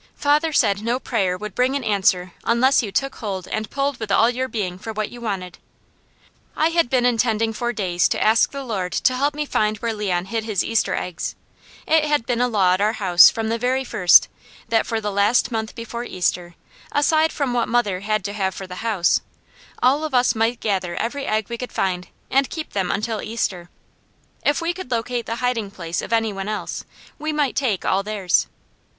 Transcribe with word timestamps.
Father 0.15 0.51
said 0.51 0.81
no 0.81 0.99
prayer 0.99 1.37
would 1.37 1.53
bring 1.53 1.75
an 1.75 1.83
answer 1.83 2.33
unless 2.43 2.81
you 2.81 2.91
took 2.91 3.17
hold 3.17 3.47
and 3.49 3.69
pulled 3.69 3.99
with 3.99 4.11
all 4.11 4.31
your 4.31 4.47
being 4.47 4.79
for 4.79 4.91
what 4.91 5.11
you 5.11 5.21
wanted. 5.21 5.59
I 6.57 6.69
had 6.69 6.89
been 6.89 7.05
intending 7.05 7.53
for 7.53 7.71
days 7.71 8.07
to 8.07 8.19
ask 8.19 8.49
the 8.49 8.63
Lord 8.63 8.93
to 8.93 9.15
help 9.15 9.35
me 9.35 9.45
find 9.45 9.77
where 9.77 9.93
Leon 9.93 10.25
hid 10.25 10.43
his 10.43 10.63
Easter 10.63 10.95
eggs. 10.95 11.35
It 11.85 12.05
had 12.05 12.25
been 12.25 12.39
the 12.39 12.47
law 12.47 12.73
at 12.73 12.81
our 12.81 12.93
house 12.93 13.29
from 13.29 13.49
the 13.49 13.59
very 13.59 13.83
first, 13.83 14.27
that 14.69 14.87
for 14.87 14.99
the 14.99 15.11
last 15.11 15.51
month 15.51 15.75
before 15.75 16.03
Easter, 16.03 16.55
aside 16.91 17.31
from 17.31 17.53
what 17.53 17.69
mother 17.69 17.99
had 17.99 18.23
to 18.25 18.33
have 18.33 18.55
for 18.55 18.65
the 18.65 18.75
house, 18.81 19.21
all 19.83 20.03
of 20.03 20.15
us 20.15 20.33
might 20.33 20.59
gather 20.59 20.95
every 20.95 21.27
egg 21.27 21.45
we 21.47 21.59
could 21.59 21.71
find 21.71 22.07
and 22.31 22.49
keep 22.49 22.73
them 22.73 22.89
until 22.89 23.21
Easter. 23.21 23.69
If 24.43 24.61
we 24.63 24.73
could 24.73 24.89
locate 24.89 25.27
the 25.27 25.35
hiding 25.45 25.69
place 25.69 26.01
of 26.01 26.11
any 26.11 26.33
one 26.33 26.47
else, 26.47 26.85
we 27.19 27.31
might 27.31 27.55
take 27.55 27.85
all 27.85 28.01
theirs. 28.01 28.47